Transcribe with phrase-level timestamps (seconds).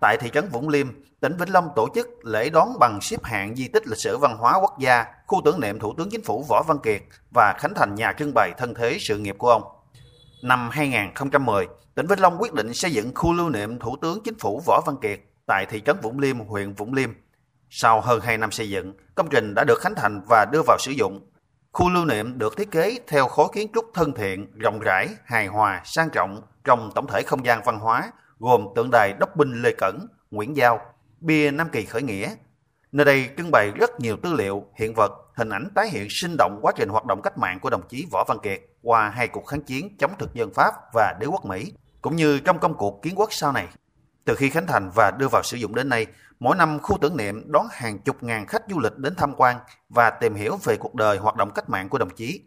[0.00, 0.86] Tại thị trấn Vũng Liêm,
[1.20, 4.36] tỉnh Vĩnh Long tổ chức lễ đón bằng xếp hạng di tích lịch sử văn
[4.36, 7.02] hóa quốc gia, khu tưởng niệm Thủ tướng Chính phủ Võ Văn Kiệt
[7.34, 9.62] và khánh thành nhà trưng bày thân thế sự nghiệp của ông.
[10.42, 14.38] Năm 2010, tỉnh Vĩnh Long quyết định xây dựng khu lưu niệm Thủ tướng Chính
[14.38, 17.10] phủ Võ Văn Kiệt tại thị trấn Vũng Liêm, huyện Vũng Liêm.
[17.70, 20.76] Sau hơn 2 năm xây dựng, công trình đã được khánh thành và đưa vào
[20.80, 21.30] sử dụng.
[21.72, 25.46] Khu lưu niệm được thiết kế theo khối kiến trúc thân thiện, rộng rãi, hài
[25.46, 29.62] hòa, sang trọng trong tổng thể không gian văn hóa, gồm tượng đài đốc binh
[29.62, 30.80] Lê Cẩn, Nguyễn Giao,
[31.20, 32.34] bia Nam Kỳ khởi nghĩa.
[32.92, 36.36] Nơi đây trưng bày rất nhiều tư liệu, hiện vật, hình ảnh tái hiện sinh
[36.38, 39.28] động quá trình hoạt động cách mạng của đồng chí Võ Văn Kiệt qua hai
[39.28, 42.74] cuộc kháng chiến chống thực dân Pháp và đế quốc Mỹ, cũng như trong công
[42.74, 43.68] cuộc kiến quốc sau này.
[44.24, 46.06] Từ khi khánh thành và đưa vào sử dụng đến nay,
[46.40, 49.56] mỗi năm khu tưởng niệm đón hàng chục ngàn khách du lịch đến tham quan
[49.88, 52.42] và tìm hiểu về cuộc đời hoạt động cách mạng của đồng chí.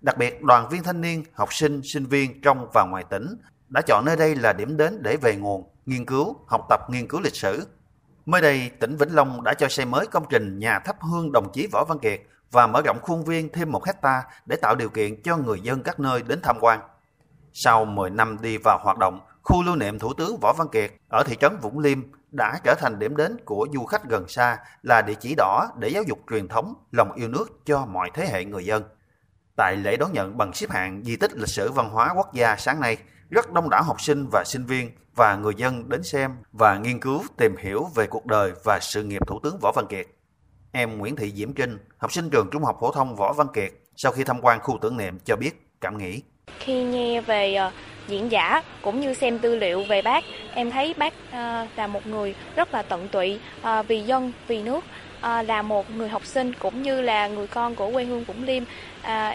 [0.00, 3.36] Đặc biệt, đoàn viên thanh niên, học sinh, sinh viên trong và ngoài tỉnh
[3.70, 7.08] đã chọn nơi đây là điểm đến để về nguồn, nghiên cứu, học tập nghiên
[7.08, 7.66] cứu lịch sử.
[8.26, 11.52] Mới đây, tỉnh Vĩnh Long đã cho xây mới công trình nhà thắp hương đồng
[11.52, 14.88] chí Võ Văn Kiệt và mở rộng khuôn viên thêm một hecta để tạo điều
[14.88, 16.80] kiện cho người dân các nơi đến tham quan.
[17.52, 20.92] Sau 10 năm đi vào hoạt động, khu lưu niệm Thủ tướng Võ Văn Kiệt
[21.08, 24.58] ở thị trấn Vũng Liêm đã trở thành điểm đến của du khách gần xa,
[24.82, 28.26] là địa chỉ đỏ để giáo dục truyền thống, lòng yêu nước cho mọi thế
[28.26, 28.84] hệ người dân.
[29.56, 32.56] Tại lễ đón nhận bằng xếp hạng di tích lịch sử văn hóa quốc gia
[32.56, 32.96] sáng nay,
[33.30, 37.00] rất đông đảo học sinh và sinh viên và người dân đến xem và nghiên
[37.00, 40.06] cứu tìm hiểu về cuộc đời và sự nghiệp Thủ tướng Võ Văn Kiệt.
[40.72, 43.72] Em Nguyễn Thị Diễm Trinh, học sinh trường Trung học phổ thông Võ Văn Kiệt,
[43.96, 46.22] sau khi tham quan khu tưởng niệm cho biết cảm nghĩ.
[46.58, 47.70] Khi nghe về ờ,
[48.08, 52.06] diễn giả cũng như xem tư liệu về bác, em thấy bác ờ, là một
[52.06, 54.84] người rất là tận tụy ờ, vì dân, vì nước
[55.22, 58.62] là một người học sinh cũng như là người con của quê hương Vũng Liêm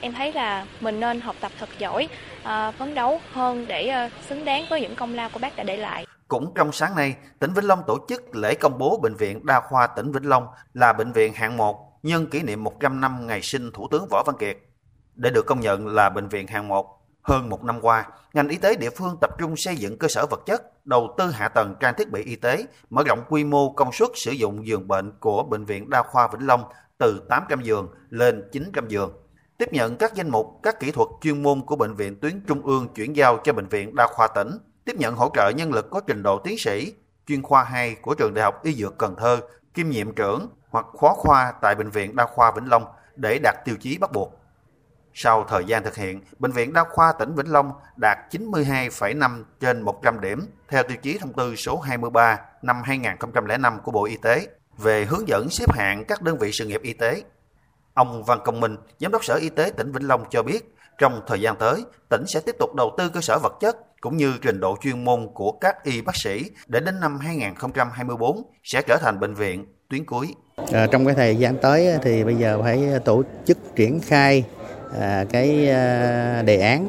[0.00, 2.08] em thấy là mình nên học tập thật giỏi
[2.78, 6.06] phấn đấu hơn để xứng đáng với những công lao của bác đã để lại
[6.32, 9.60] cũng trong sáng nay, tỉnh Vĩnh Long tổ chức lễ công bố Bệnh viện Đa
[9.60, 13.42] khoa tỉnh Vĩnh Long là bệnh viện hạng 1 nhân kỷ niệm 100 năm ngày
[13.42, 14.56] sinh Thủ tướng Võ Văn Kiệt.
[15.14, 18.56] Để được công nhận là bệnh viện hạng 1, hơn một năm qua, ngành y
[18.56, 21.74] tế địa phương tập trung xây dựng cơ sở vật chất, đầu tư hạ tầng
[21.80, 25.12] trang thiết bị y tế, mở rộng quy mô công suất sử dụng giường bệnh
[25.20, 26.64] của Bệnh viện Đa khoa Vĩnh Long
[26.98, 29.12] từ 800 giường lên 900 giường.
[29.58, 32.62] Tiếp nhận các danh mục, các kỹ thuật chuyên môn của Bệnh viện tuyến Trung
[32.62, 34.50] ương chuyển giao cho Bệnh viện Đa khoa tỉnh,
[34.84, 36.94] tiếp nhận hỗ trợ nhân lực có trình độ tiến sĩ,
[37.26, 39.40] chuyên khoa 2 của Trường Đại học Y Dược Cần Thơ,
[39.74, 42.84] kiêm nhiệm trưởng hoặc khóa khoa tại Bệnh viện Đa khoa Vĩnh Long
[43.16, 44.41] để đạt tiêu chí bắt buộc.
[45.14, 49.82] Sau thời gian thực hiện, Bệnh viện Đa khoa tỉnh Vĩnh Long đạt 92,5 trên
[49.82, 54.46] 100 điểm theo tiêu chí thông tư số 23 năm 2005 của Bộ Y tế
[54.78, 57.22] về hướng dẫn xếp hạng các đơn vị sự nghiệp y tế.
[57.94, 61.20] Ông Văn Công Minh, Giám đốc Sở Y tế tỉnh Vĩnh Long cho biết, trong
[61.26, 64.34] thời gian tới, tỉnh sẽ tiếp tục đầu tư cơ sở vật chất cũng như
[64.42, 68.96] trình độ chuyên môn của các y bác sĩ để đến năm 2024 sẽ trở
[69.00, 70.34] thành bệnh viện tuyến cuối.
[70.72, 74.44] À, trong cái thời gian tới thì bây giờ phải tổ chức triển khai
[75.00, 76.88] À, cái à, đề án.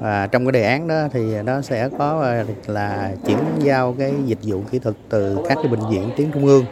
[0.00, 4.12] Và trong cái đề án đó thì nó sẽ có à, là chuyển giao cái
[4.24, 6.64] dịch vụ kỹ thuật từ các cái bệnh viện tuyến trung ương.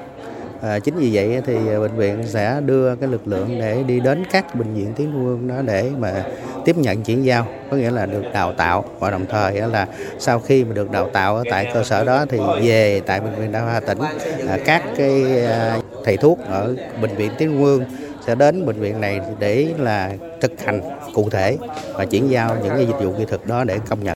[0.63, 4.25] À, chính vì vậy thì bệnh viện sẽ đưa cái lực lượng để đi đến
[4.33, 6.25] các bệnh viện tuyến trung ương đó để mà
[6.65, 7.47] tiếp nhận chuyển giao.
[7.71, 9.87] Có nghĩa là được đào tạo và đồng thời là
[10.19, 13.35] sau khi mà được đào tạo ở tại cơ sở đó thì về tại bệnh
[13.35, 13.99] viện đa khoa tỉnh
[14.49, 15.25] à, các cái
[16.05, 17.85] thầy thuốc ở bệnh viện tuyến trung ương
[18.27, 20.81] sẽ đến bệnh viện này để là thực hành
[21.15, 21.59] cụ thể
[21.93, 24.16] và chuyển giao những cái dịch vụ kỹ thuật đó để công nhận